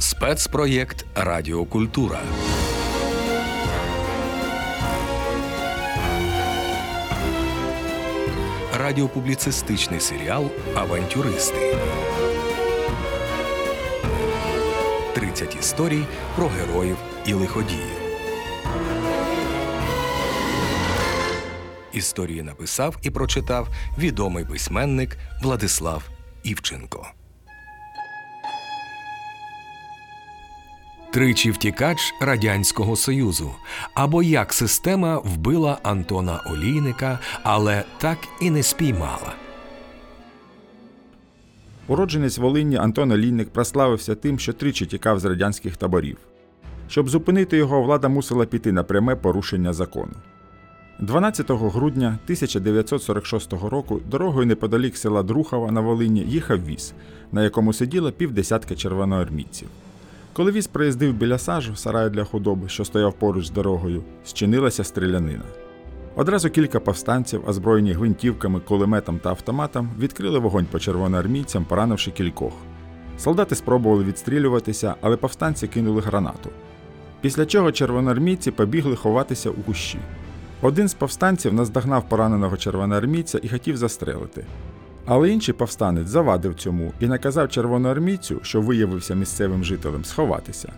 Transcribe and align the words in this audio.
Спецпроєкт 0.00 1.06
Радіокультура. 1.14 2.20
Радіопубліцистичний 8.78 10.00
серіал 10.00 10.50
Авантюристи. 10.74 11.76
30 15.14 15.56
історій 15.60 16.04
про 16.36 16.48
героїв 16.48 16.96
і 17.26 17.32
лиходіїв. 17.32 17.98
Історії 21.92 22.42
написав 22.42 22.96
і 23.02 23.10
прочитав 23.10 23.68
відомий 23.98 24.44
письменник 24.44 25.18
Владислав 25.42 26.02
Івченко. 26.42 27.17
Тричі 31.18 31.50
втікач 31.50 32.14
Радянського 32.20 32.96
Союзу 32.96 33.50
або 33.94 34.22
як 34.22 34.52
система 34.52 35.18
вбила 35.18 35.78
Антона 35.82 36.40
Олійника, 36.46 37.18
але 37.42 37.84
так 37.98 38.18
і 38.40 38.50
не 38.50 38.62
спіймала. 38.62 39.34
Уродженець 41.88 42.38
Волині 42.38 42.76
Антон 42.76 43.12
Олійник 43.12 43.48
прославився 43.48 44.14
тим, 44.14 44.38
що 44.38 44.52
тричі 44.52 44.86
тікав 44.86 45.20
з 45.20 45.24
радянських 45.24 45.76
таборів. 45.76 46.16
Щоб 46.88 47.08
зупинити 47.08 47.56
його, 47.56 47.82
влада 47.82 48.08
мусила 48.08 48.46
піти 48.46 48.72
на 48.72 48.82
пряме 48.82 49.16
порушення 49.16 49.72
закону. 49.72 50.12
12 51.00 51.50
грудня 51.50 52.18
1946 52.24 53.52
року 53.52 54.00
дорогою 54.10 54.46
неподалік 54.46 54.96
села 54.96 55.22
Друхова 55.22 55.70
на 55.70 55.80
Волині 55.80 56.20
їхав 56.20 56.66
віз, 56.66 56.92
на 57.32 57.42
якому 57.42 57.72
сиділо 57.72 58.12
півдесятка 58.12 58.74
червоноармійців. 58.74 59.68
Коли 60.38 60.52
віз 60.52 60.66
проїздив 60.66 61.14
біля 61.14 61.38
сажу, 61.38 61.76
сараю 61.76 62.10
для 62.10 62.24
худоби, 62.24 62.68
що 62.68 62.84
стояв 62.84 63.12
поруч 63.12 63.46
з 63.46 63.50
дорогою, 63.50 64.02
зчинилася 64.26 64.84
стрілянина. 64.84 65.44
Одразу 66.16 66.50
кілька 66.50 66.80
повстанців, 66.80 67.48
озброєні 67.48 67.92
гвинтівками, 67.92 68.60
кулеметом 68.60 69.18
та 69.18 69.30
автоматом, 69.30 69.90
відкрили 69.98 70.38
вогонь 70.38 70.66
по 70.70 70.78
червоноармійцям, 70.78 71.64
поранивши 71.64 72.10
кількох. 72.10 72.52
Солдати 73.18 73.54
спробували 73.54 74.04
відстрілюватися, 74.04 74.94
але 75.00 75.16
повстанці 75.16 75.68
кинули 75.68 76.00
гранату. 76.00 76.50
Після 77.20 77.46
чого 77.46 77.72
червоноармійці 77.72 78.50
побігли 78.50 78.96
ховатися 78.96 79.50
у 79.50 79.62
кущі. 79.62 79.98
Один 80.62 80.88
з 80.88 80.94
повстанців 80.94 81.54
наздогнав 81.54 82.08
пораненого 82.08 82.56
червоноармійця 82.56 83.40
і 83.42 83.48
хотів 83.48 83.76
застрелити. 83.76 84.44
Але 85.10 85.30
інший 85.30 85.54
повстанець 85.54 86.08
завадив 86.08 86.54
цьому 86.54 86.92
і 87.00 87.06
наказав 87.06 87.48
червоноармійцю, 87.48 88.40
що 88.42 88.60
виявився 88.60 89.14
місцевим 89.14 89.64
жителем, 89.64 90.04
сховатися. 90.04 90.72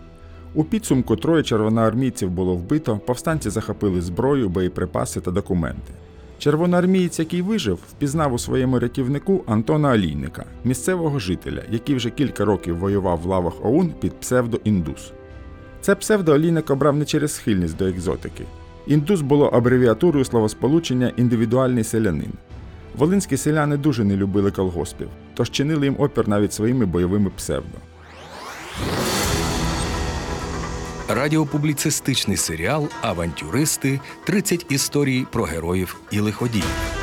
У 0.53 0.63
підсумку 0.63 1.15
троє 1.15 1.43
червоноармійців 1.43 2.29
було 2.29 2.55
вбито, 2.55 2.97
повстанці 2.97 3.49
захопили 3.49 4.01
зброю, 4.01 4.49
боєприпаси 4.49 5.21
та 5.21 5.31
документи. 5.31 5.93
Червоноармієць, 6.39 7.19
який 7.19 7.41
вижив, 7.41 7.79
впізнав 7.89 8.33
у 8.33 8.39
своєму 8.39 8.79
рятівнику 8.79 9.43
Антона 9.47 9.91
Олійника, 9.91 10.45
місцевого 10.63 11.19
жителя, 11.19 11.61
який 11.71 11.95
вже 11.95 12.09
кілька 12.09 12.45
років 12.45 12.77
воював 12.77 13.19
в 13.21 13.25
лавах 13.25 13.53
ОУН 13.65 13.93
під 13.99 14.13
псевдо-індус. 14.21 15.11
Це 15.81 15.95
псевдо 15.95 16.33
Олійник 16.33 16.69
обрав 16.69 16.95
не 16.95 17.05
через 17.05 17.35
схильність 17.35 17.77
до 17.77 17.85
екзотики. 17.85 18.43
Індус 18.87 19.21
було 19.21 19.45
абревіатурою 19.45 20.25
словосполучення 20.25 21.11
індивідуальний 21.17 21.83
селянин. 21.83 22.31
Волинські 22.95 23.37
селяни 23.37 23.77
дуже 23.77 24.03
не 24.03 24.15
любили 24.15 24.51
колгоспів, 24.51 25.09
тож 25.33 25.51
чинили 25.51 25.85
їм 25.85 25.95
опір 25.99 26.27
навіть 26.27 26.53
своїми 26.53 26.85
бойовими 26.85 27.29
псевдо. 27.29 27.77
Радіопубліцистичний 31.09 32.37
серіал 32.37 32.89
Авантюристи 33.01 33.99
30 34.23 34.65
історій 34.69 35.25
про 35.31 35.43
героїв 35.43 36.01
і 36.11 36.19
лиходіїв. 36.19 37.01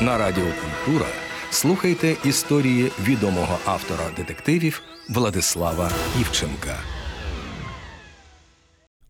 На 0.00 0.18
Радіо 0.18 0.44
Культура 0.44 1.06
слухайте 1.50 2.16
історії 2.24 2.92
відомого 3.04 3.58
автора 3.64 4.04
детективів 4.16 4.82
Владислава 5.08 5.90
Івченка. 6.20 6.76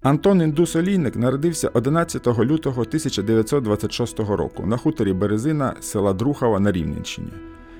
Антон 0.02 0.42
Індус 0.42 0.76
Олійник 0.76 1.16
народився 1.16 1.70
11 1.74 2.26
лютого 2.26 2.80
1926 2.82 4.20
року 4.20 4.66
на 4.66 4.76
хуторі 4.76 5.12
Березина 5.12 5.74
села 5.80 6.12
Друхова 6.12 6.60
на 6.60 6.72
Рівненщині. 6.72 7.32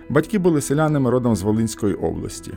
Батьки 0.08 0.38
були 0.38 0.60
селянами 0.60 1.10
родом 1.10 1.36
з 1.36 1.42
Волинської 1.42 1.94
області. 1.94 2.52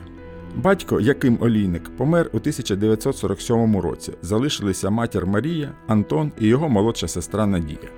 Батько, 0.56 1.00
Яким 1.00 1.38
Олійник, 1.40 1.96
помер 1.96 2.30
у 2.32 2.36
1947 2.36 3.76
році. 3.76 4.12
Залишилися 4.22 4.90
матір 4.90 5.26
Марія, 5.26 5.72
Антон 5.86 6.32
і 6.40 6.46
його 6.46 6.68
молодша 6.68 7.08
сестра 7.08 7.46
Надія. 7.46 7.90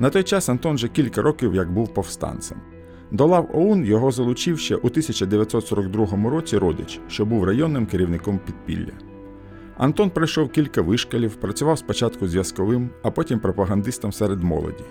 На 0.00 0.10
той 0.10 0.22
час 0.22 0.48
Антон 0.48 0.74
вже 0.74 0.88
кілька 0.88 1.22
років 1.22 1.54
як 1.54 1.72
був 1.72 1.94
повстанцем. 1.94 2.58
До 3.10 3.26
лав 3.26 3.50
ОУН 3.54 3.84
його 3.84 4.10
залучив 4.10 4.58
ще 4.58 4.76
у 4.76 4.86
1942 4.86 6.30
році 6.30 6.58
родич, 6.58 7.00
що 7.08 7.26
був 7.26 7.44
районним 7.44 7.86
керівником 7.86 8.40
підпілля. 8.46 9.11
Антон 9.76 10.10
пройшов 10.10 10.48
кілька 10.48 10.82
вишкалів, 10.82 11.34
працював 11.34 11.78
спочатку 11.78 12.28
зв'язковим, 12.28 12.90
а 13.02 13.10
потім 13.10 13.40
пропагандистом 13.40 14.12
серед 14.12 14.42
молоді. 14.42 14.84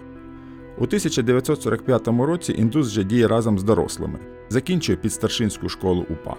У 0.77 0.83
1945 0.83 2.07
році 2.07 2.55
індус 2.57 2.87
вже 2.87 3.03
діє 3.03 3.27
разом 3.27 3.59
з 3.59 3.63
дорослими, 3.63 4.19
закінчує 4.49 4.97
підстаршинську 4.97 5.69
школу 5.69 6.05
УПА. 6.09 6.35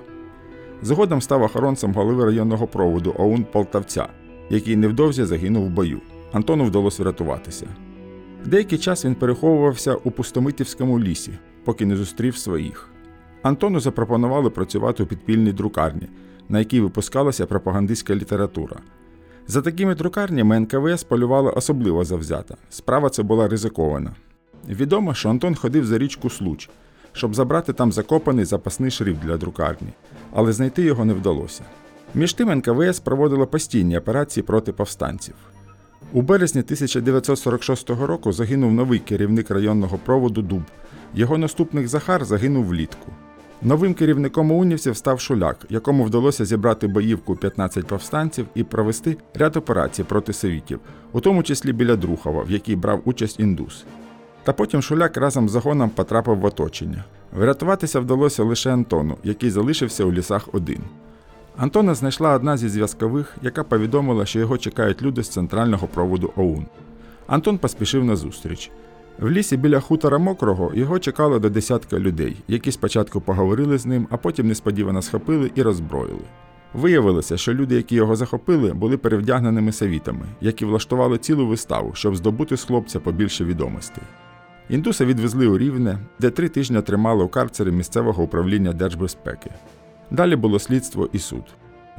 Згодом 0.82 1.20
став 1.20 1.42
охоронцем 1.42 1.94
голови 1.94 2.24
районного 2.24 2.66
проводу 2.66 3.14
ОУН 3.18 3.44
Полтавця, 3.52 4.08
який 4.50 4.76
невдовзі 4.76 5.24
загинув 5.24 5.66
в 5.66 5.70
бою. 5.70 6.00
Антону 6.32 6.64
вдалося 6.64 7.02
врятуватися. 7.02 7.66
Деякий 8.44 8.78
час 8.78 9.04
він 9.04 9.14
переховувався 9.14 9.94
у 9.94 10.10
Пустомитівському 10.10 11.00
лісі, 11.00 11.32
поки 11.64 11.86
не 11.86 11.96
зустрів 11.96 12.36
своїх. 12.36 12.88
Антону 13.42 13.80
запропонували 13.80 14.50
працювати 14.50 15.02
у 15.02 15.06
підпільній 15.06 15.52
друкарні, 15.52 16.08
на 16.48 16.58
якій 16.58 16.80
випускалася 16.80 17.46
пропагандистська 17.46 18.14
література. 18.14 18.76
За 19.46 19.62
такими 19.62 19.94
друкарнями 19.94 20.60
НКВС 20.60 21.06
полювала 21.08 21.50
особливо 21.50 22.04
завзята. 22.04 22.56
Справа 22.70 23.10
це 23.10 23.22
була 23.22 23.48
ризикована. 23.48 24.14
Відомо, 24.68 25.14
що 25.14 25.30
Антон 25.30 25.54
ходив 25.54 25.86
за 25.86 25.98
річку 25.98 26.30
Случ, 26.30 26.70
щоб 27.12 27.34
забрати 27.34 27.72
там 27.72 27.92
закопаний 27.92 28.44
запасний 28.44 28.90
шрифт 28.90 29.20
для 29.20 29.36
друкарні, 29.36 29.88
але 30.32 30.52
знайти 30.52 30.82
його 30.82 31.04
не 31.04 31.14
вдалося. 31.14 31.62
Між 32.14 32.32
тим 32.32 32.54
НКВС 32.54 33.02
проводила 33.04 33.46
постійні 33.46 33.98
операції 33.98 34.44
проти 34.44 34.72
повстанців. 34.72 35.34
У 36.12 36.22
березні 36.22 36.60
1946 36.60 37.90
року 37.90 38.32
загинув 38.32 38.72
новий 38.72 38.98
керівник 38.98 39.50
районного 39.50 39.98
проводу 39.98 40.42
Дуб. 40.42 40.62
Його 41.14 41.38
наступник 41.38 41.88
Захар 41.88 42.24
загинув 42.24 42.64
влітку. 42.64 43.12
Новим 43.64 43.94
керівником 43.94 44.52
унівців 44.52 44.96
став 44.96 45.20
Шуляк, 45.20 45.66
якому 45.68 46.04
вдалося 46.04 46.44
зібрати 46.44 46.86
боївку 46.86 47.36
15 47.36 47.86
повстанців 47.86 48.46
і 48.54 48.64
провести 48.64 49.16
ряд 49.34 49.56
операцій 49.56 50.04
проти 50.04 50.32
совітів, 50.32 50.80
у 51.12 51.20
тому 51.20 51.42
числі 51.42 51.72
біля 51.72 51.96
Друхова, 51.96 52.42
в 52.42 52.50
якій 52.50 52.76
брав 52.76 53.00
участь 53.04 53.40
індус. 53.40 53.84
Та 54.44 54.52
потім 54.52 54.82
Шуляк 54.82 55.16
разом 55.16 55.48
з 55.48 55.52
загоном 55.52 55.90
потрапив 55.90 56.38
в 56.38 56.44
оточення. 56.44 57.04
Врятуватися 57.36 58.00
вдалося 58.00 58.42
лише 58.44 58.72
Антону, 58.72 59.16
який 59.24 59.50
залишився 59.50 60.04
у 60.04 60.12
лісах 60.12 60.48
один. 60.52 60.80
Антона 61.56 61.94
знайшла 61.94 62.34
одна 62.34 62.56
зі 62.56 62.68
зв'язкових, 62.68 63.36
яка 63.42 63.64
повідомила, 63.64 64.26
що 64.26 64.38
його 64.38 64.58
чекають 64.58 65.02
люди 65.02 65.22
з 65.22 65.28
центрального 65.28 65.86
проводу 65.86 66.32
ОУН. 66.36 66.66
Антон 67.26 67.58
поспішив 67.58 68.04
на 68.04 68.16
зустріч. 68.16 68.70
В 69.18 69.30
лісі 69.30 69.56
біля 69.56 69.80
хутора 69.80 70.18
мокрого 70.18 70.70
його 70.74 70.98
чекало 70.98 71.38
до 71.38 71.50
десятка 71.50 71.98
людей, 71.98 72.36
які 72.48 72.72
спочатку 72.72 73.20
поговорили 73.20 73.78
з 73.78 73.86
ним, 73.86 74.06
а 74.10 74.16
потім 74.16 74.48
несподівано 74.48 75.02
схопили 75.02 75.50
і 75.54 75.62
роззброїли. 75.62 76.24
Виявилося, 76.74 77.36
що 77.36 77.54
люди, 77.54 77.74
які 77.74 77.94
його 77.94 78.16
захопили, 78.16 78.72
були 78.72 78.96
перевдягненими 78.96 79.72
савітами, 79.72 80.26
які 80.40 80.64
влаштували 80.64 81.18
цілу 81.18 81.46
виставу, 81.46 81.90
щоб 81.94 82.16
здобути 82.16 82.56
з 82.56 82.64
хлопця 82.64 83.00
побільше 83.00 83.44
відомостей. 83.44 84.04
Індуса 84.70 85.04
відвезли 85.04 85.46
у 85.46 85.58
Рівне, 85.58 85.98
де 86.20 86.30
три 86.30 86.48
тижні 86.48 86.82
тримали 86.82 87.24
у 87.24 87.28
карцері 87.28 87.70
місцевого 87.70 88.22
управління 88.22 88.72
держбезпеки. 88.72 89.50
Далі 90.10 90.36
було 90.36 90.58
слідство 90.58 91.08
і 91.12 91.18
суд. 91.18 91.44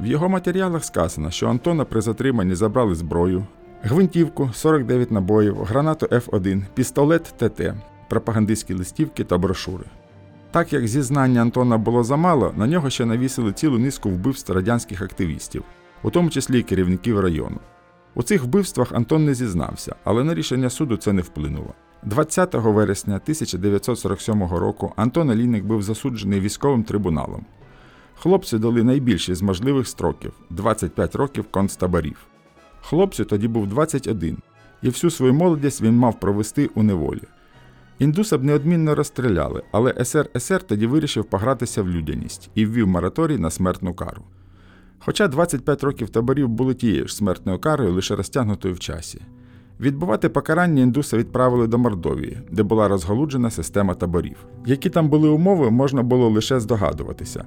В 0.00 0.06
його 0.06 0.28
матеріалах 0.28 0.84
сказано, 0.84 1.30
що 1.30 1.48
Антона 1.48 1.84
при 1.84 2.00
затриманні 2.00 2.54
забрали 2.54 2.94
зброю, 2.94 3.46
гвинтівку, 3.84 4.50
49 4.52 5.10
набоїв, 5.10 5.56
гранату 5.56 6.06
Ф1, 6.06 6.62
пістолет 6.74 7.34
ТТ, 7.36 7.74
пропагандистські 8.08 8.74
листівки 8.74 9.24
та 9.24 9.38
брошури. 9.38 9.84
Так 10.50 10.72
як 10.72 10.86
зізнання 10.88 11.40
Антона 11.40 11.78
було 11.78 12.04
замало, 12.04 12.52
на 12.56 12.66
нього 12.66 12.90
ще 12.90 13.04
навісили 13.04 13.52
цілу 13.52 13.78
низку 13.78 14.10
вбивств 14.10 14.52
радянських 14.52 15.02
активістів, 15.02 15.64
у 16.02 16.10
тому 16.10 16.30
числі 16.30 16.58
й 16.58 16.62
керівників 16.62 17.20
району. 17.20 17.56
У 18.14 18.22
цих 18.22 18.44
вбивствах 18.44 18.92
Антон 18.92 19.24
не 19.24 19.34
зізнався, 19.34 19.94
але 20.04 20.24
на 20.24 20.34
рішення 20.34 20.70
суду 20.70 20.96
це 20.96 21.12
не 21.12 21.22
вплинуло. 21.22 21.74
20 22.02 22.54
вересня 22.54 23.14
1947 23.14 24.44
року 24.44 24.92
Антон 24.96 25.30
Алійник 25.30 25.64
був 25.64 25.82
засуджений 25.82 26.40
військовим 26.40 26.84
трибуналом. 26.84 27.46
Хлопцю 28.14 28.58
дали 28.58 28.82
найбільший 28.82 29.34
з 29.34 29.42
можливих 29.42 29.88
строків 29.88 30.32
25 30.50 31.14
років 31.14 31.44
концтаборів. 31.50 32.16
Хлопцю 32.88 33.24
тоді 33.24 33.48
був 33.48 33.66
21, 33.66 34.36
і 34.82 34.88
всю 34.88 35.10
свою 35.10 35.34
молодість 35.34 35.82
він 35.82 35.96
мав 35.96 36.20
провести 36.20 36.70
у 36.74 36.82
неволі. 36.82 37.22
Індуса 37.98 38.38
б 38.38 38.44
неодмінно 38.44 38.94
розстріляли, 38.94 39.62
але 39.72 40.04
СРСР 40.04 40.62
тоді 40.62 40.86
вирішив 40.86 41.24
погратися 41.24 41.82
в 41.82 41.88
людяність 41.88 42.50
і 42.54 42.66
ввів 42.66 42.86
мораторій 42.88 43.38
на 43.38 43.50
смертну 43.50 43.94
кару. 43.94 44.22
Хоча 44.98 45.28
25 45.28 45.84
років 45.84 46.08
таборів 46.08 46.48
були 46.48 46.74
тією 46.74 47.08
ж 47.08 47.16
смертною 47.16 47.58
карою, 47.58 47.92
лише 47.92 48.16
розтягнутою 48.16 48.74
в 48.74 48.78
часі. 48.78 49.20
Відбувати 49.80 50.28
покарання 50.28 50.82
індуса 50.82 51.16
відправили 51.16 51.66
до 51.66 51.78
Мордовії, 51.78 52.38
де 52.50 52.62
була 52.62 52.88
розголуджена 52.88 53.50
система 53.50 53.94
таборів. 53.94 54.36
Які 54.66 54.90
там 54.90 55.08
були 55.08 55.28
умови, 55.28 55.70
можна 55.70 56.02
було 56.02 56.28
лише 56.28 56.60
здогадуватися. 56.60 57.44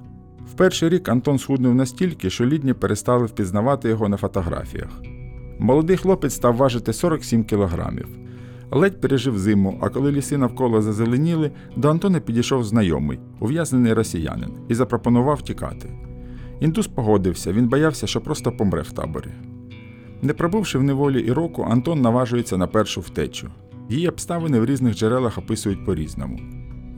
В 0.51 0.54
перший 0.54 0.89
рік 0.89 1.10
Антон 1.10 1.39
схуднув 1.39 1.75
настільки, 1.75 2.30
що 2.30 2.45
лідні 2.45 2.74
перестали 2.74 3.25
впізнавати 3.25 3.89
його 3.89 4.10
на 4.10 4.18
фотографіях. 4.18 4.89
Молодий 5.59 5.98
хлопець 5.98 6.33
став 6.33 6.56
важити 6.56 6.94
47 6.94 7.44
кілограмів. 7.44 8.07
Ледь 8.71 9.01
пережив 9.01 9.39
зиму, 9.39 9.77
а 9.81 9.89
коли 9.89 10.12
ліси 10.12 10.38
навколо 10.38 10.81
зазеленіли, 10.81 11.51
до 11.75 11.89
Антона 11.89 12.19
підійшов 12.19 12.63
знайомий, 12.63 13.19
ув'язнений 13.39 13.94
росіянин, 13.94 14.51
і 14.69 14.74
запропонував 14.74 15.42
тікати. 15.42 15.89
Індус 16.59 16.88
погодився, 16.88 17.54
він 17.54 17.68
боявся, 17.68 18.07
що 18.07 18.21
просто 18.21 18.51
помре 18.51 18.81
в 18.81 18.92
таборі. 18.92 19.30
Не 20.21 20.33
пробувши 20.33 20.77
в 20.77 20.83
неволі 20.83 21.21
і 21.21 21.31
року, 21.31 21.68
Антон 21.69 22.01
наважується 22.01 22.57
на 22.57 22.68
першу 22.68 23.01
втечу. 23.01 23.50
Її 23.89 24.10
обставини 24.10 24.60
в 24.60 24.65
різних 24.65 24.95
джерелах 24.95 25.38
описують 25.38 25.86
по-різному. 25.86 26.39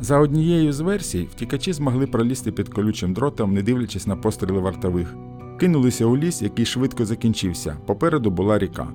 За 0.02 0.20
однією 0.20 0.74
з 0.74 0.80
версій, 0.80 1.28
втікачі 1.32 1.74
змогли 1.74 2.08
пролізти 2.08 2.52
під 2.52 2.70
колючим 2.70 3.14
дротом, 3.14 3.54
не 3.54 3.62
дивлячись 3.62 4.08
на 4.08 4.16
постріли 4.16 4.60
вартових, 4.60 5.16
кинулися 5.60 6.06
у 6.06 6.18
ліс, 6.18 6.42
який 6.42 6.66
швидко 6.66 7.06
закінчився. 7.06 7.78
Попереду 7.86 8.32
була 8.32 8.60
ріка. 8.60 8.88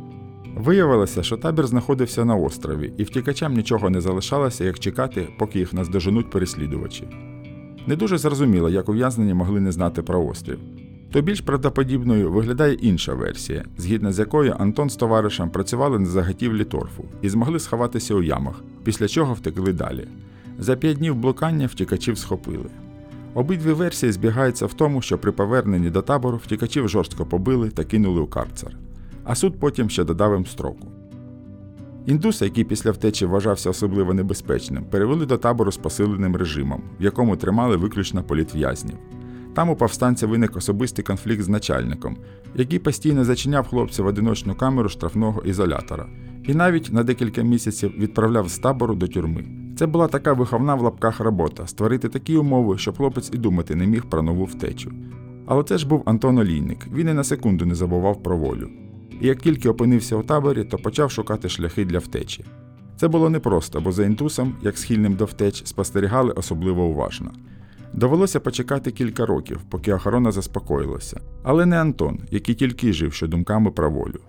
Виявилося, 0.56 1.22
що 1.22 1.36
табір 1.36 1.66
знаходився 1.66 2.24
на 2.24 2.36
острові, 2.36 2.92
і 2.96 3.04
втікачам 3.04 3.54
нічого 3.54 3.90
не 3.90 4.00
залишалося, 4.00 4.64
як 4.64 4.78
чекати, 4.78 5.28
поки 5.38 5.58
їх 5.58 5.72
наздоженуть 5.72 6.30
переслідувачі. 6.30 7.08
Не 7.86 7.96
дуже 7.96 8.18
зрозуміло, 8.18 8.70
як 8.70 8.88
ув'язнені 8.88 9.34
могли 9.34 9.60
не 9.60 9.72
знати 9.72 10.02
про 10.02 10.26
острів. 10.26 10.58
То 11.12 11.22
більш 11.22 11.40
правдоподібною 11.40 12.32
виглядає 12.32 12.74
інша 12.74 13.14
версія, 13.14 13.64
згідно 13.76 14.12
з 14.12 14.18
якою 14.18 14.56
Антон 14.58 14.90
з 14.90 14.96
товаришем 14.96 15.50
працювали 15.50 15.98
на 15.98 16.06
заготівлі 16.06 16.64
торфу 16.64 17.04
і 17.22 17.28
змогли 17.28 17.58
сховатися 17.58 18.14
у 18.14 18.22
ямах, 18.22 18.62
після 18.84 19.08
чого 19.08 19.34
втекли 19.34 19.72
далі. 19.72 20.08
За 20.58 20.76
п'ять 20.76 20.96
днів 20.96 21.14
блукання 21.14 21.66
втікачів 21.66 22.18
схопили. 22.18 22.70
Обидві 23.34 23.72
версії 23.72 24.12
збігаються 24.12 24.66
в 24.66 24.74
тому, 24.74 25.02
що 25.02 25.18
при 25.18 25.32
поверненні 25.32 25.90
до 25.90 26.02
табору 26.02 26.36
втікачів 26.36 26.88
жорстко 26.88 27.26
побили 27.26 27.70
та 27.70 27.84
кинули 27.84 28.20
у 28.20 28.26
карцер, 28.26 28.76
а 29.24 29.34
суд 29.34 29.60
потім 29.60 29.90
ще 29.90 30.04
додав 30.04 30.34
їм 30.34 30.46
строку. 30.46 30.88
Індуса, 32.06 32.44
який 32.44 32.64
після 32.64 32.90
втечі 32.90 33.26
вважався 33.26 33.70
особливо 33.70 34.14
небезпечним, 34.14 34.84
перевели 34.84 35.26
до 35.26 35.36
табору 35.36 35.72
з 35.72 35.76
посиленим 35.76 36.36
режимом, 36.36 36.82
в 37.00 37.02
якому 37.02 37.36
тримали 37.36 37.76
виключно 37.76 38.22
політв'язнів. 38.22 38.96
Там 39.54 39.70
у 39.70 39.76
повстанця 39.76 40.26
виник 40.26 40.56
особистий 40.56 41.04
конфлікт 41.04 41.42
з 41.42 41.48
начальником, 41.48 42.16
який 42.54 42.78
постійно 42.78 43.24
зачиняв 43.24 43.68
хлопця 43.68 44.02
в 44.02 44.06
одиночну 44.06 44.54
камеру 44.54 44.88
штрафного 44.88 45.42
ізолятора, 45.42 46.06
і 46.44 46.54
навіть 46.54 46.92
на 46.92 47.02
декілька 47.02 47.42
місяців 47.42 47.94
відправляв 47.98 48.48
з 48.48 48.58
табору 48.58 48.94
до 48.94 49.08
тюрми. 49.08 49.63
Це 49.76 49.86
була 49.86 50.08
така 50.08 50.32
виховна 50.32 50.74
в 50.74 50.82
лапках 50.82 51.20
робота 51.20 51.66
створити 51.66 52.08
такі 52.08 52.36
умови, 52.36 52.78
щоб 52.78 52.96
хлопець 52.96 53.30
і 53.32 53.36
думати 53.36 53.74
не 53.74 53.86
міг 53.86 54.04
про 54.04 54.22
нову 54.22 54.44
втечу. 54.44 54.92
Але 55.46 55.62
це 55.62 55.78
ж 55.78 55.88
був 55.88 56.02
Антон 56.06 56.38
Олійник, 56.38 56.86
він 56.92 57.08
і 57.08 57.12
на 57.12 57.24
секунду 57.24 57.66
не 57.66 57.74
забував 57.74 58.22
про 58.22 58.36
волю. 58.36 58.70
І 59.20 59.26
як 59.26 59.38
тільки 59.38 59.68
опинився 59.68 60.16
у 60.16 60.22
таборі, 60.22 60.64
то 60.64 60.78
почав 60.78 61.10
шукати 61.10 61.48
шляхи 61.48 61.84
для 61.84 61.98
втечі. 61.98 62.44
Це 62.96 63.08
було 63.08 63.30
непросто, 63.30 63.80
бо 63.80 63.92
за 63.92 64.04
інтусом, 64.04 64.54
як 64.62 64.78
схильним 64.78 65.14
до 65.14 65.24
втеч, 65.24 65.66
спостерігали 65.66 66.32
особливо 66.32 66.84
уважно. 66.84 67.32
Довелося 67.92 68.40
почекати 68.40 68.90
кілька 68.90 69.26
років, 69.26 69.60
поки 69.70 69.92
охорона 69.92 70.32
заспокоїлася. 70.32 71.20
Але 71.42 71.66
не 71.66 71.80
Антон, 71.80 72.20
який 72.30 72.54
тільки 72.54 72.92
жив 72.92 73.12
що 73.12 73.26
думками 73.28 73.70
про 73.70 73.90
волю. 73.90 74.20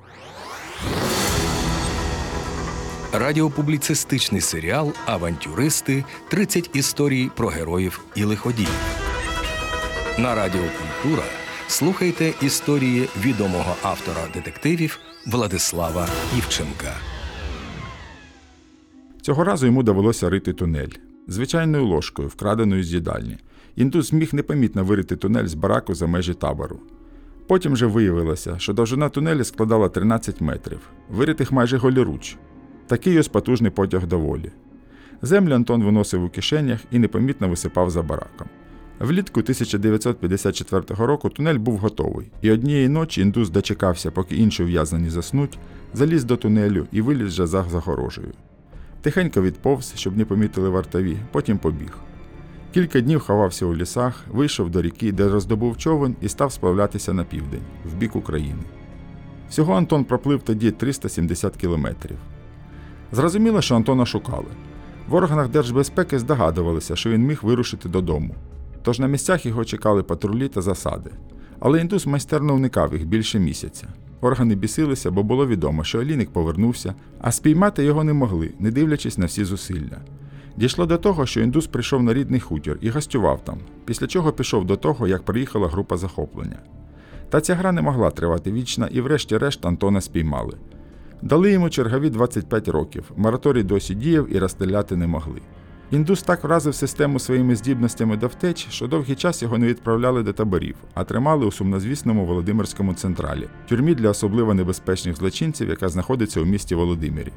Радіопубліцистичний 3.18 4.42
серіал 4.42 4.94
Авантюристи 5.06 6.06
30 6.28 6.70
історій 6.74 7.32
про 7.36 7.48
героїв 7.48 8.06
і 8.16 8.24
лиходіїв. 8.24 8.98
На 10.20 10.36
Радіо 10.36 10.62
Культура 10.62 11.24
слухайте 11.68 12.34
історії 12.42 13.10
відомого 13.22 13.76
автора 13.84 14.22
детективів 14.34 15.00
Владислава 15.26 16.08
Івченка. 16.38 16.94
Цього 19.22 19.44
разу 19.44 19.66
йому 19.66 19.84
довелося 19.84 20.30
рити 20.30 20.54
тунель 20.54 20.92
звичайною 21.28 21.86
ложкою, 21.86 22.28
вкраденою 22.28 22.84
з 22.84 22.94
їдальні. 22.94 23.38
Індус 23.76 24.10
зміг 24.10 24.30
непомітно 24.34 24.84
вирити 24.84 25.16
тунель 25.16 25.48
з 25.48 25.54
бараку 25.54 25.96
за 25.96 26.08
межі 26.08 26.34
табору. 26.34 26.80
Потім 27.48 27.78
же 27.78 27.86
виявилося, 27.86 28.60
що 28.60 28.74
довжина 28.74 29.10
тунелі 29.10 29.44
складала 29.44 29.90
13 29.90 30.42
метрів, 30.42 30.80
виритих 31.10 31.52
майже 31.52 31.78
голіруч. 31.78 32.38
Такий 32.88 33.20
ось 33.20 33.28
потужний 33.28 33.72
потяг 33.72 34.08
до 34.08 34.20
волі. 34.20 34.52
Землю 35.22 35.54
Антон 35.54 35.84
виносив 35.84 36.24
у 36.24 36.30
кишенях 36.30 36.80
і 36.92 37.00
непомітно 37.00 37.50
висипав 37.50 37.90
за 37.90 38.02
бараком. 38.02 38.48
Влітку 39.00 39.40
1954 39.40 40.84
року 41.06 41.30
тунель 41.30 41.58
був 41.58 41.78
готовий, 41.78 42.32
і 42.42 42.52
однієї 42.52 42.90
ночі 42.90 43.22
індус 43.22 43.50
дочекався, 43.50 44.12
поки 44.12 44.36
інші 44.36 44.64
ув'язнені 44.64 45.10
заснуть, 45.10 45.58
заліз 45.94 46.24
до 46.24 46.38
тунелю 46.38 46.88
і 46.92 47.02
виліз 47.02 47.34
за 47.34 47.48
загорожею. 47.48 48.32
Тихенько 49.02 49.42
відповз, 49.42 49.94
щоб 49.96 50.18
не 50.18 50.26
помітили 50.26 50.70
вартові, 50.70 51.18
потім 51.32 51.58
побіг. 51.58 51.98
Кілька 52.74 53.02
днів 53.02 53.20
ховався 53.20 53.66
у 53.66 53.76
лісах, 53.76 54.24
вийшов 54.32 54.70
до 54.70 54.82
ріки, 54.82 55.12
де 55.12 55.30
роздобув 55.30 55.78
човен 55.78 56.16
і 56.22 56.30
став 56.30 56.52
сплавлятися 56.52 57.14
на 57.14 57.24
південь, 57.24 57.64
в 57.86 57.96
бік 57.96 58.16
України. 58.16 58.64
Всього 59.50 59.74
Антон 59.74 60.04
проплив 60.04 60.42
тоді 60.42 60.72
370 60.72 61.56
кілометрів. 61.56 62.18
Зрозуміло, 63.12 63.62
що 63.62 63.76
Антона 63.76 64.06
шукали. 64.06 64.48
В 65.08 65.16
органах 65.16 65.50
держбезпеки 65.50 66.20
здогадувалися, 66.20 66.96
що 66.96 67.10
він 67.10 67.22
міг 67.22 67.40
вирушити 67.44 67.90
додому. 67.90 68.36
Тож 68.84 69.00
на 69.00 69.08
місцях 69.08 69.46
його 69.46 69.66
чекали 69.66 70.04
патрулі 70.04 70.48
та 70.48 70.62
засади. 70.62 71.10
Але 71.60 71.82
індус 71.82 72.06
майстерно 72.06 72.56
уникав 72.56 72.94
їх 72.94 73.06
більше 73.06 73.40
місяця. 73.40 73.88
Органи 74.22 74.56
бісилися, 74.56 75.12
бо 75.12 75.24
було 75.24 75.48
відомо, 75.48 75.84
що 75.84 76.00
Олійник 76.00 76.30
повернувся, 76.30 76.94
а 77.22 77.32
спіймати 77.32 77.84
його 77.84 78.04
не 78.04 78.14
могли, 78.14 78.52
не 78.60 78.72
дивлячись 78.72 79.18
на 79.18 79.26
всі 79.26 79.44
зусилля. 79.44 79.98
Дійшло 80.58 80.86
до 80.86 80.98
того, 80.98 81.26
що 81.26 81.42
індус 81.42 81.68
прийшов 81.68 82.04
на 82.04 82.14
рідний 82.14 82.40
хутір 82.40 82.78
і 82.82 82.90
гостював 82.90 83.44
там, 83.44 83.58
після 83.86 84.08
чого 84.08 84.32
пішов 84.32 84.66
до 84.66 84.76
того, 84.76 85.08
як 85.08 85.24
приїхала 85.24 85.68
група 85.68 85.98
захоплення. 85.98 86.60
Та 87.30 87.42
ця 87.42 87.56
гра 87.56 87.72
не 87.72 87.82
могла 87.82 88.10
тривати 88.10 88.52
вічно, 88.52 88.88
і 88.92 89.02
врешті-решт 89.02 89.66
Антона 89.66 90.02
спіймали. 90.02 90.58
Дали 91.22 91.52
йому 91.52 91.70
чергові 91.70 92.10
25 92.10 92.68
років, 92.68 93.12
мораторій 93.16 93.64
досі 93.64 93.96
діяв 93.96 94.36
і 94.36 94.40
розстріляти 94.40 94.96
не 94.96 95.08
могли. 95.08 95.42
Індус 95.92 96.24
так 96.24 96.44
вразив 96.44 96.76
систему 96.76 97.20
своїми 97.20 97.56
здібностями 97.56 98.18
до 98.18 98.28
втеч, 98.28 98.68
що 98.70 98.88
довгий 98.88 99.16
час 99.16 99.42
його 99.42 99.58
не 99.58 99.68
відправляли 99.68 100.24
до 100.24 100.34
таборів, 100.34 100.76
а 100.94 101.04
тримали 101.04 101.46
у 101.46 101.52
сумнозвісному 101.52 102.26
Володимирському 102.26 102.94
централі, 102.94 103.48
тюрмі 103.70 103.96
для 103.96 104.10
особливо 104.10 104.54
небезпечних 104.54 105.16
злочинців, 105.16 105.70
яка 105.70 105.90
знаходиться 105.90 106.42
у 106.42 106.46
місті 106.46 106.76
Володимирі. 106.76 107.32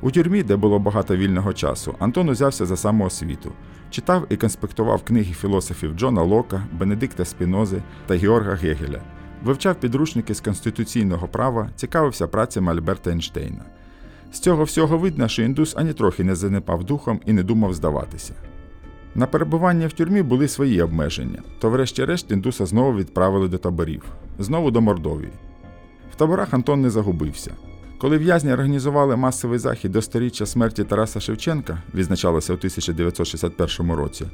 У 0.00 0.10
тюрмі, 0.10 0.42
де 0.42 0.56
було 0.56 0.78
багато 0.78 1.16
вільного 1.16 1.52
часу, 1.52 1.94
Антон 1.98 2.28
узявся 2.28 2.66
за 2.66 2.76
самоосвіту, 2.76 3.52
читав 3.90 4.26
і 4.28 4.36
конспектував 4.36 5.02
книги 5.02 5.32
філософів 5.32 5.94
Джона 5.94 6.22
Лока, 6.22 6.62
Бенедикта 6.72 7.24
Спінози 7.24 7.82
та 8.06 8.16
Георга 8.16 8.54
Гегеля, 8.54 9.00
вивчав 9.44 9.74
підручники 9.74 10.34
з 10.34 10.40
конституційного 10.40 11.28
права, 11.28 11.70
цікавився 11.76 12.26
працями 12.26 12.72
Альберта 12.72 13.10
Ейнштейна. 13.10 13.64
З 14.32 14.38
цього 14.38 14.64
всього 14.64 14.98
видно, 14.98 15.28
що 15.28 15.42
індус 15.42 15.76
ані 15.76 15.92
трохи 15.92 16.24
не 16.24 16.34
занепав 16.34 16.84
духом 16.84 17.20
і 17.26 17.32
не 17.32 17.42
думав 17.42 17.74
здаватися. 17.74 18.34
На 19.14 19.26
перебування 19.26 19.86
в 19.86 19.92
тюрмі 19.92 20.22
були 20.22 20.48
свої 20.48 20.82
обмеження, 20.82 21.42
то 21.58 21.70
врешті-решт 21.70 22.30
індуса 22.30 22.66
знову 22.66 22.96
відправили 22.96 23.48
до 23.48 23.58
таборів, 23.58 24.02
знову 24.38 24.70
до 24.70 24.80
Мордовії. 24.80 25.32
В 26.12 26.16
таборах 26.16 26.54
Антон 26.54 26.80
не 26.80 26.90
загубився. 26.90 27.52
Коли 27.98 28.18
в'язні 28.18 28.52
організували 28.52 29.16
масовий 29.16 29.58
захід 29.58 29.92
до 29.92 30.02
сторіччя 30.02 30.46
смерті 30.46 30.84
Тараса 30.84 31.20
Шевченка, 31.20 31.82
відзначалося 31.94 32.52
у 32.52 32.56
1961 32.56 33.92
році, 33.92 34.26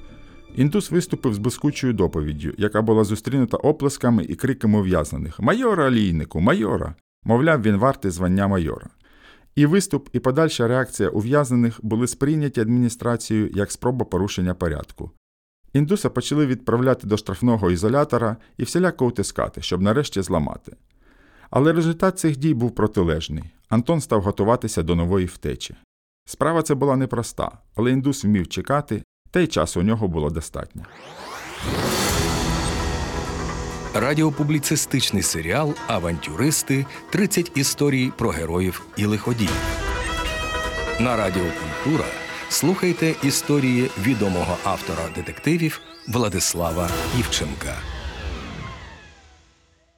індус 0.56 0.90
виступив 0.90 1.34
з 1.34 1.38
блискучою 1.38 1.92
доповіддю, 1.92 2.52
яка 2.58 2.82
була 2.82 3.04
зустрінута 3.04 3.56
оплесками 3.56 4.24
і 4.24 4.34
криками 4.34 4.78
ув'язнених 4.78 5.40
Майора 5.40 5.86
олійнику, 5.86 6.40
майора! 6.40 6.94
Мовляв, 7.24 7.62
він 7.62 7.76
вартий 7.76 8.10
звання 8.10 8.48
майора. 8.48 8.88
І 9.54 9.66
виступ, 9.66 10.08
і 10.12 10.18
подальша 10.18 10.68
реакція 10.68 11.08
ув'язнених 11.08 11.80
були 11.82 12.06
сприйняті 12.06 12.60
адміністрацією 12.60 13.50
як 13.54 13.72
спроба 13.72 14.04
порушення 14.04 14.54
порядку. 14.54 15.10
Індуса 15.72 16.10
почали 16.10 16.46
відправляти 16.46 17.06
до 17.06 17.16
штрафного 17.16 17.70
ізолятора 17.70 18.36
і 18.56 18.62
всіляко 18.62 19.06
утискати, 19.06 19.62
щоб 19.62 19.82
нарешті 19.82 20.22
зламати. 20.22 20.76
Але 21.50 21.72
результат 21.72 22.18
цих 22.18 22.36
дій 22.36 22.54
був 22.54 22.74
протилежний. 22.74 23.44
Антон 23.68 24.00
став 24.00 24.22
готуватися 24.22 24.82
до 24.82 24.94
нової 24.94 25.26
втечі. 25.26 25.74
Справа 26.24 26.62
це 26.62 26.74
була 26.74 26.96
непроста, 26.96 27.58
але 27.74 27.90
індус 27.90 28.24
вмів 28.24 28.48
чекати, 28.48 29.02
та 29.32 29.40
й 29.40 29.46
часу 29.46 29.80
у 29.80 29.82
нього 29.82 30.08
було 30.08 30.30
достатньо. 30.30 30.82
Радіопубліцистичний 33.94 35.22
серіал 35.22 35.74
Авантюристи 35.86 36.86
30 37.10 37.52
історій 37.54 38.12
про 38.18 38.30
героїв 38.30 38.82
і 38.96 39.04
лиходіїв. 39.04 39.82
На 41.00 41.16
Радіо 41.16 41.42
Культура 41.42 42.04
слухайте 42.48 43.14
історії 43.22 43.90
відомого 44.02 44.56
автора 44.64 45.08
детективів 45.14 45.80
Владислава 46.08 46.88
Івченка. 47.18 47.74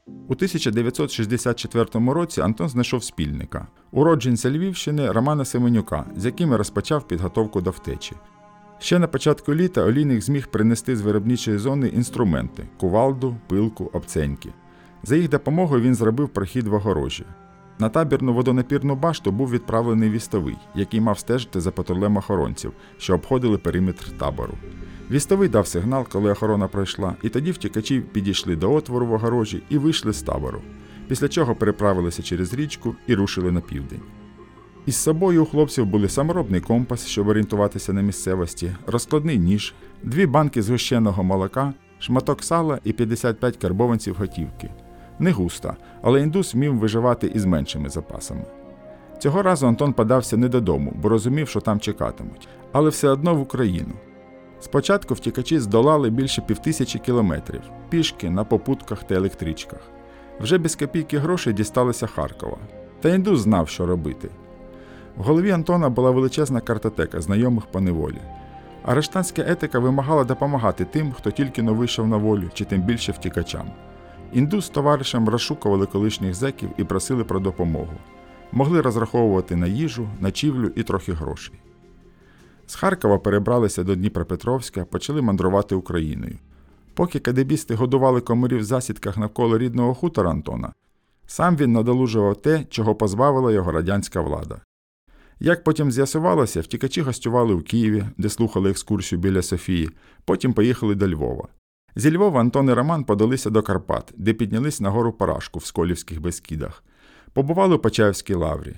У 0.06 0.32
1964 0.32 1.86
році 1.94 2.40
Антон 2.40 2.68
знайшов 2.68 3.04
спільника, 3.04 3.66
уродженця 3.92 4.50
Львівщини 4.50 5.12
Романа 5.12 5.44
Семенюка, 5.44 6.04
з 6.16 6.24
яким 6.24 6.54
розпочав 6.54 7.08
підготовку 7.08 7.60
до 7.60 7.70
втечі. 7.70 8.12
Ще 8.84 8.98
на 8.98 9.06
початку 9.06 9.54
літа 9.54 9.84
олійник 9.84 10.22
зміг 10.22 10.46
принести 10.46 10.96
з 10.96 11.00
виробничої 11.00 11.58
зони 11.58 11.88
інструменти 11.88 12.68
кувалду, 12.76 13.36
пилку, 13.48 13.90
обценьки. 13.92 14.50
За 15.02 15.16
їх 15.16 15.28
допомогою 15.28 15.82
він 15.82 15.94
зробив 15.94 16.28
прохід 16.28 16.66
в 16.66 16.74
огорожі. 16.74 17.24
На 17.78 17.88
табірну 17.88 18.34
водонапірну 18.34 18.94
башту 18.94 19.32
був 19.32 19.50
відправлений 19.50 20.10
вістовий, 20.10 20.56
який 20.74 21.00
мав 21.00 21.18
стежити 21.18 21.60
за 21.60 21.70
патрулем 21.70 22.16
охоронців, 22.16 22.72
що 22.98 23.14
обходили 23.14 23.58
периметр 23.58 24.18
табору. 24.18 24.54
Вістовий 25.10 25.48
дав 25.48 25.66
сигнал, 25.66 26.06
коли 26.12 26.30
охорона 26.30 26.68
пройшла, 26.68 27.14
і 27.22 27.28
тоді 27.28 27.50
втікачі 27.50 28.00
підійшли 28.00 28.56
до 28.56 28.72
отвору 28.72 29.06
в 29.06 29.12
огорожі 29.12 29.62
і 29.68 29.78
вийшли 29.78 30.12
з 30.12 30.22
табору, 30.22 30.60
після 31.08 31.28
чого 31.28 31.54
переправилися 31.54 32.22
через 32.22 32.54
річку 32.54 32.94
і 33.06 33.14
рушили 33.14 33.52
на 33.52 33.60
південь. 33.60 34.00
Із 34.86 34.96
собою 34.96 35.42
у 35.42 35.46
хлопців 35.46 35.86
були 35.86 36.08
саморобний 36.08 36.60
компас, 36.60 37.06
щоб 37.06 37.28
орієнтуватися 37.28 37.92
на 37.92 38.02
місцевості, 38.02 38.72
розкладний 38.86 39.38
ніж, 39.38 39.74
дві 40.02 40.26
банки 40.26 40.62
згущеного 40.62 41.24
молока, 41.24 41.72
шматок 41.98 42.44
сала 42.44 42.78
і 42.84 42.92
55 42.92 43.56
карбованців 43.56 44.16
готівки. 44.18 44.70
Не 45.18 45.30
густа, 45.30 45.76
але 46.02 46.22
індус 46.22 46.54
вмів 46.54 46.76
виживати 46.76 47.26
із 47.26 47.44
меншими 47.44 47.88
запасами. 47.88 48.44
Цього 49.18 49.42
разу 49.42 49.66
Антон 49.66 49.92
подався 49.92 50.36
не 50.36 50.48
додому, 50.48 50.92
бо 51.02 51.08
розумів, 51.08 51.48
що 51.48 51.60
там 51.60 51.80
чекатимуть, 51.80 52.48
але 52.72 52.90
все 52.90 53.08
одно 53.08 53.34
в 53.34 53.40
Україну. 53.40 53.94
Спочатку 54.60 55.14
втікачі 55.14 55.58
здолали 55.58 56.10
більше 56.10 56.42
півтисячі 56.42 56.98
кілометрів, 56.98 57.62
пішки 57.88 58.30
на 58.30 58.44
попутках 58.44 59.04
та 59.04 59.14
електричках. 59.14 59.80
Вже 60.40 60.58
без 60.58 60.76
копійки 60.76 61.18
грошей 61.18 61.52
дісталися 61.52 62.06
Харкова. 62.06 62.58
Та 63.00 63.08
індус 63.08 63.40
знав, 63.40 63.68
що 63.68 63.86
робити. 63.86 64.28
В 65.16 65.22
голові 65.22 65.50
Антона 65.50 65.90
була 65.90 66.10
величезна 66.10 66.60
картотека 66.60 67.20
знайомих 67.20 67.66
по 67.66 67.80
неволі. 67.80 68.20
Арештанська 68.82 69.42
етика 69.42 69.78
вимагала 69.78 70.24
допомагати 70.24 70.84
тим, 70.84 71.12
хто 71.12 71.30
тільки 71.30 71.62
но 71.62 71.74
вийшов 71.74 72.08
на 72.08 72.16
волю, 72.16 72.50
чи 72.54 72.64
тим 72.64 72.82
більше 72.82 73.12
втікачам. 73.12 73.70
Індус 74.32 74.66
з 74.66 74.68
товаришем 74.68 75.28
розшукували 75.28 75.86
колишніх 75.86 76.34
зеків 76.34 76.70
і 76.76 76.84
просили 76.84 77.24
про 77.24 77.40
допомогу. 77.40 77.92
Могли 78.52 78.80
розраховувати 78.80 79.56
на 79.56 79.66
їжу, 79.66 80.08
ночівлю 80.20 80.72
і 80.76 80.82
трохи 80.82 81.12
грошей. 81.12 81.54
З 82.66 82.74
Харкова 82.74 83.18
перебралися 83.18 83.84
до 83.84 83.94
Дніпропетровська, 83.94 84.84
почали 84.84 85.22
мандрувати 85.22 85.74
Україною. 85.74 86.38
Поки 86.94 87.18
кадебісти 87.18 87.74
годували 87.74 88.20
комарів 88.20 88.58
в 88.58 88.64
засідках 88.64 89.16
навколо 89.16 89.58
рідного 89.58 89.94
хутора 89.94 90.30
Антона, 90.30 90.72
сам 91.26 91.56
він 91.56 91.72
надолужував 91.72 92.36
те, 92.36 92.64
чого 92.64 92.94
позбавила 92.94 93.52
його 93.52 93.72
радянська 93.72 94.20
влада. 94.20 94.60
Як 95.44 95.64
потім 95.64 95.90
з'ясувалося, 95.92 96.60
втікачі 96.60 97.00
гостювали 97.00 97.54
у 97.54 97.62
Києві, 97.62 98.04
де 98.18 98.28
слухали 98.28 98.70
екскурсію 98.70 99.20
біля 99.20 99.42
Софії, 99.42 99.90
потім 100.24 100.52
поїхали 100.52 100.94
до 100.94 101.08
Львова. 101.08 101.48
Зі 101.96 102.16
Львова 102.16 102.40
Антон 102.40 102.68
і 102.68 102.72
Роман 102.72 103.04
подалися 103.04 103.50
до 103.50 103.62
Карпат, 103.62 104.12
де 104.16 104.32
піднялись 104.32 104.80
на 104.80 104.90
гору 104.90 105.12
Парашку 105.12 105.58
в 105.58 105.64
Сколівських 105.64 106.20
Бескідах. 106.20 106.84
Побували 107.32 107.76
у 107.76 107.78
Почаївській 107.78 108.34
лаврі. 108.34 108.76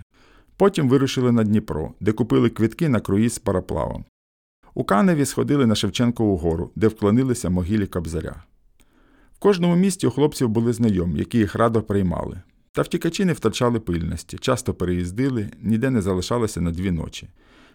Потім 0.57 0.89
вирушили 0.89 1.33
на 1.33 1.45
Дніпро, 1.45 1.93
де 2.01 2.13
купили 2.13 2.51
квитки 2.51 2.89
на 2.89 3.01
круїз 3.01 3.35
з 3.35 3.39
параплавом. 3.39 4.05
У 4.75 4.85
Каневі 4.85 5.25
сходили 5.25 5.67
на 5.67 5.75
Шевченкову 5.75 6.37
гору, 6.37 6.71
де 6.77 6.89
вклонилися 6.89 7.51
могилі 7.51 7.87
Кобзаря. 7.87 8.45
В 9.37 9.39
кожному 9.39 9.77
місті 9.77 10.07
у 10.07 10.11
хлопців 10.11 10.49
були 10.49 10.73
знайомі, 10.73 11.19
які 11.19 11.39
їх 11.39 11.55
радо 11.55 11.83
приймали. 11.83 12.43
Та 12.77 12.83
втікачі 12.83 13.25
не 13.25 13.33
втрачали 13.33 13.81
пильності, 13.81 14.39
часто 14.39 14.75
переїздили, 14.75 15.49
ніде 15.63 15.91
не 15.91 16.03
залишалися 16.03 16.61
на 16.61 16.71
дві 16.71 16.91
ночі. 16.91 17.29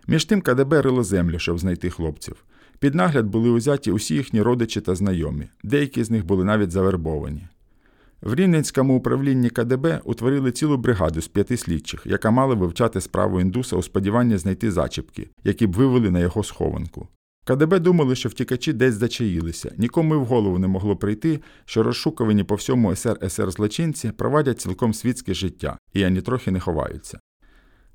Між 0.08 0.26
тим 0.26 0.42
КДБ 0.42 0.82
рило 0.82 1.04
землю, 1.04 1.40
щоб 1.40 1.60
знайти 1.60 1.90
хлопців. 1.90 2.36
Під 2.80 2.96
нагляд 2.96 3.26
були 3.26 3.50
узяті 3.50 3.92
усі 3.92 4.16
їхні 4.16 4.42
родичі 4.42 4.82
та 4.82 4.96
знайомі, 4.96 5.48
деякі 5.64 6.04
з 6.04 6.12
них 6.12 6.26
були 6.26 6.44
навіть 6.44 6.72
завербовані. 6.72 7.48
В 8.22 8.36
Рівненському 8.36 8.98
управлінні 8.98 9.50
КДБ 9.50 10.02
утворили 10.04 10.52
цілу 10.52 10.78
бригаду 10.78 11.22
з 11.22 11.28
п'яти 11.28 11.58
слідчих, 11.58 12.02
яка 12.06 12.32
мала 12.32 12.56
вивчати 12.56 13.02
справу 13.02 13.42
індуса 13.42 13.76
у 13.76 13.82
сподіванні 13.82 14.38
знайти 14.38 14.72
зачіпки, 14.72 15.30
які 15.44 15.68
б 15.68 15.74
вивели 15.74 16.12
на 16.12 16.20
його 16.20 16.44
схованку. 16.44 17.08
КДБ 17.46 17.80
думали, 17.80 18.16
що 18.16 18.30
втікачі 18.30 18.74
десь 18.74 18.96
зачаїлися, 18.96 19.72
нікому 19.78 20.16
й 20.16 20.18
в 20.18 20.26
голову 20.26 20.60
не 20.60 20.68
могло 20.68 20.96
прийти, 20.96 21.42
що 21.66 21.84
розшукувані 21.84 22.44
по 22.44 22.56
всьому 22.56 22.96
СРСР 22.96 23.52
злочинці 23.52 24.12
провадять 24.12 24.62
цілком 24.62 24.94
світське 24.94 25.34
життя, 25.34 25.78
і 25.94 26.04
ані 26.04 26.22
трохи 26.22 26.52
не 26.52 26.60
ховаються. 26.60 27.20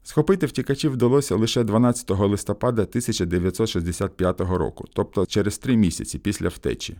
Схопити 0.02 0.46
втікачів 0.46 0.92
вдалося 0.92 1.36
лише 1.36 1.64
12 1.64 2.10
листопада 2.10 2.82
1965 2.82 4.40
року, 4.40 4.84
тобто 4.92 5.26
через 5.26 5.58
три 5.58 5.76
місяці 5.76 6.18
після 6.18 6.48
втечі. 6.48 6.96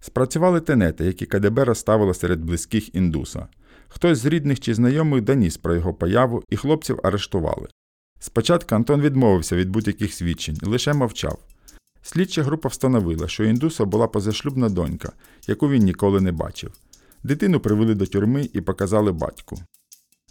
Спрацювали 0.00 0.60
тенети, 0.60 1.04
які 1.04 1.26
КДБ 1.26 1.64
розставило 1.64 2.14
серед 2.14 2.44
близьких 2.44 2.94
індуса. 2.94 3.48
Хтось 3.88 4.18
з 4.18 4.26
рідних 4.26 4.60
чи 4.60 4.74
знайомих 4.74 5.22
доніс 5.22 5.56
про 5.56 5.74
його 5.74 5.94
появу, 5.94 6.42
і 6.50 6.56
хлопців 6.56 7.00
арештували. 7.02 7.68
Спочатку 8.18 8.74
Антон 8.74 9.00
відмовився 9.00 9.56
від 9.56 9.70
будь-яких 9.70 10.14
свідчень, 10.14 10.58
лише 10.62 10.92
мовчав. 10.92 11.38
Слідча 12.02 12.42
група 12.42 12.68
встановила, 12.68 13.28
що 13.28 13.44
індуса 13.44 13.84
була 13.84 14.06
позашлюбна 14.06 14.68
донька, 14.68 15.12
яку 15.46 15.68
він 15.68 15.82
ніколи 15.82 16.20
не 16.20 16.32
бачив. 16.32 16.72
Дитину 17.24 17.60
привели 17.60 17.94
до 17.94 18.06
тюрми 18.06 18.48
і 18.52 18.60
показали 18.60 19.12
батьку. 19.12 19.58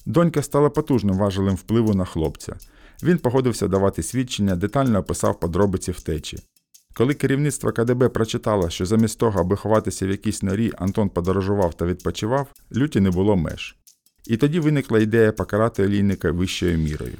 Донька 0.05 0.41
стала 0.41 0.69
потужним 0.69 1.17
важелем 1.17 1.55
впливу 1.55 1.93
на 1.93 2.05
хлопця. 2.05 2.55
Він 3.03 3.17
погодився 3.17 3.67
давати 3.67 4.03
свідчення, 4.03 4.55
детально 4.55 4.99
описав 4.99 5.39
подробиці 5.39 5.91
втечі. 5.91 6.39
Коли 6.93 7.13
керівництво 7.13 7.71
КДБ 7.71 8.09
прочитало, 8.09 8.69
що 8.69 8.85
замість 8.85 9.19
того, 9.19 9.39
аби 9.39 9.55
ховатися 9.55 10.07
в 10.07 10.09
якійсь 10.09 10.43
норі, 10.43 10.71
Антон 10.77 11.09
подорожував 11.09 11.73
та 11.73 11.85
відпочивав, 11.85 12.47
люті 12.75 12.99
не 12.99 13.11
було 13.11 13.35
меж. 13.35 13.75
І 14.27 14.37
тоді 14.37 14.59
виникла 14.59 14.99
ідея 14.99 15.31
покарати 15.31 15.83
олійника 15.83 16.31
вищою 16.31 16.77
мірою. 16.77 17.17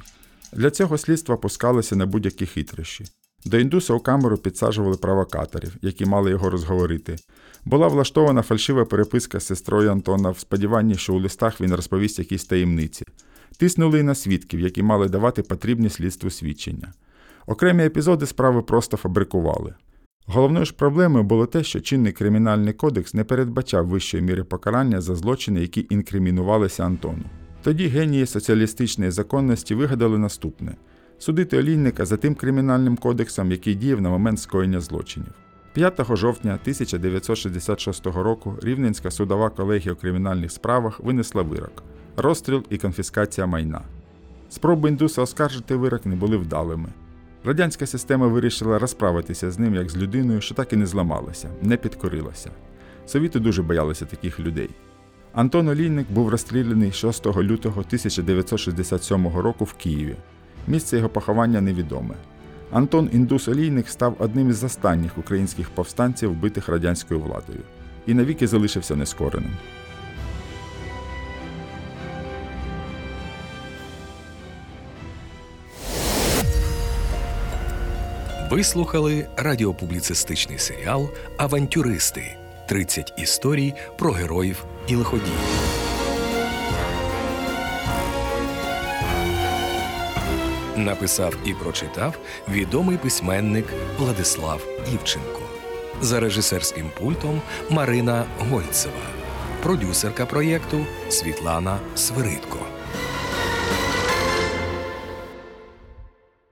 Для 0.53 0.71
цього 0.71 0.97
слідство 0.97 1.37
пускалося 1.37 1.95
на 1.95 2.05
будь-які 2.05 2.45
хитрощі. 2.45 3.05
До 3.45 3.59
індуса 3.59 3.93
у 3.93 3.99
камеру 3.99 4.37
підсаджували 4.37 4.97
провокаторів, 4.97 5.75
які 5.81 6.05
мали 6.05 6.31
його 6.31 6.49
розговорити. 6.49 7.15
Була 7.65 7.87
влаштована 7.87 8.41
фальшива 8.41 8.85
переписка 8.85 9.39
з 9.39 9.45
сестрою 9.45 9.91
Антона 9.91 10.29
в 10.29 10.39
сподіванні, 10.39 10.95
що 10.95 11.13
у 11.13 11.19
листах 11.19 11.61
він 11.61 11.75
розповість 11.75 12.19
якісь 12.19 12.45
таємниці. 12.45 13.05
Тиснули 13.57 13.99
й 13.99 14.03
на 14.03 14.15
свідків, 14.15 14.59
які 14.59 14.83
мали 14.83 15.09
давати 15.09 15.41
потрібні 15.41 15.89
слідству 15.89 16.29
свідчення. 16.29 16.93
Окремі 17.47 17.83
епізоди 17.83 18.25
справи 18.25 18.61
просто 18.61 18.97
фабрикували. 18.97 19.73
Головною 20.25 20.65
ж 20.65 20.73
проблемою 20.73 21.23
було 21.23 21.45
те, 21.45 21.63
що 21.63 21.79
чинний 21.79 22.13
кримінальний 22.13 22.73
кодекс 22.73 23.13
не 23.13 23.23
передбачав 23.23 23.87
вищої 23.87 24.23
міри 24.23 24.43
покарання 24.43 25.01
за 25.01 25.15
злочини, 25.15 25.61
які 25.61 25.87
інкримінувалися 25.89 26.83
Антону. 26.83 27.23
Тоді 27.63 27.87
генії 27.87 28.25
соціалістичної 28.25 29.11
законності 29.11 29.75
вигадали 29.75 30.17
наступне 30.17 30.75
судити 31.19 31.57
олійника 31.57 32.05
за 32.05 32.17
тим 32.17 32.35
кримінальним 32.35 32.97
кодексом, 32.97 33.51
який 33.51 33.75
діяв 33.75 34.01
на 34.01 34.09
момент 34.09 34.39
скоєння 34.39 34.79
злочинів. 34.79 35.33
5 35.73 36.15
жовтня 36.15 36.53
1966 36.61 38.05
року 38.05 38.55
Рівненська 38.61 39.11
судова 39.11 39.49
колегія 39.49 39.93
у 39.93 39.95
кримінальних 39.95 40.51
справах 40.51 40.99
винесла 40.99 41.41
вирок 41.41 41.83
розстріл 42.21 42.63
і 42.69 42.77
конфіскація 42.77 43.47
майна. 43.47 43.81
Спроби 44.49 44.89
індуса 44.89 45.21
оскаржити 45.21 45.75
вирок 45.75 46.05
не 46.05 46.15
були 46.15 46.37
вдалими. 46.37 46.89
Радянська 47.43 47.85
система 47.85 48.27
вирішила 48.27 48.79
розправитися 48.79 49.51
з 49.51 49.59
ним 49.59 49.75
як 49.75 49.89
з 49.89 49.97
людиною, 49.97 50.41
що 50.41 50.55
так 50.55 50.73
і 50.73 50.75
не 50.75 50.85
зламалася, 50.85 51.49
не 51.61 51.77
підкорилася. 51.77 52.51
Совіти 53.05 53.39
дуже 53.39 53.63
боялися 53.63 54.05
таких 54.05 54.39
людей. 54.39 54.69
Антон 55.33 55.67
Олійник 55.67 56.11
був 56.11 56.29
розстріляний 56.29 56.91
6 56.91 57.25
лютого 57.25 57.79
1967 57.81 59.27
року 59.27 59.65
в 59.65 59.73
Києві. 59.73 60.15
Місце 60.69 60.97
його 60.97 61.09
поховання 61.09 61.61
невідоме. 61.61 62.15
Антон 62.71 63.09
Індус 63.13 63.47
Олійник 63.47 63.89
став 63.89 64.15
одним 64.19 64.49
із 64.49 64.63
останніх 64.63 65.17
українських 65.17 65.69
повстанців, 65.69 66.31
вбитих 66.31 66.69
радянською 66.69 67.19
владою, 67.19 67.59
і 68.07 68.13
навіки 68.13 68.47
залишився 68.47 68.95
нескореним. 68.95 69.51
Ви 78.51 78.63
слухали 78.63 79.27
радіопубліцистичний 79.37 80.57
серіал 80.57 81.09
Авантюристи 81.37 82.37
30 82.69 83.13
історій 83.17 83.73
про 83.97 84.11
героїв 84.11 84.65
і 84.87 84.95
лиходіїв. 84.95 85.68
Написав 90.79 91.35
і 91.45 91.53
прочитав 91.53 92.17
відомий 92.49 92.97
письменник 92.97 93.65
Владислав 93.97 94.67
Івченко. 94.93 95.41
За 96.01 96.19
режисерським 96.19 96.91
пультом 96.99 97.41
Марина 97.69 98.25
Гольцева, 98.39 98.93
продюсерка 99.63 100.25
проєкту 100.25 100.85
Світлана 101.09 101.79
Свиридко. 101.95 102.59